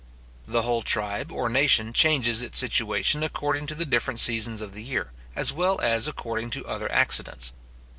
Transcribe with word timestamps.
The 0.47 0.63
whole 0.63 0.81
tribe, 0.81 1.31
or 1.31 1.47
nation, 1.47 1.93
changes 1.93 2.41
its 2.41 2.57
situation 2.57 3.21
according 3.21 3.67
to 3.67 3.75
the 3.75 3.85
different 3.85 4.19
seasons 4.19 4.59
of 4.59 4.73
the 4.73 4.81
year, 4.81 5.11
as 5.35 5.53
well 5.53 5.79
as 5.79 6.07
according 6.07 6.49
to 6.57 6.65
other 6.65 6.91
accidents. 6.91 7.51